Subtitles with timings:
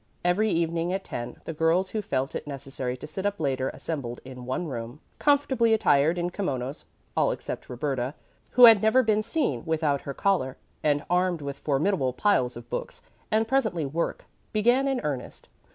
[0.25, 4.19] Every evening at ten the girls who felt it necessary to sit up later assembled
[4.25, 6.85] in one room, comfortably attired in kimonos
[7.15, 8.15] all except Roberta,
[8.53, 13.03] who had never been seen without her collar and armed with formidable piles of books;
[13.29, 15.49] and presently work began in earnest.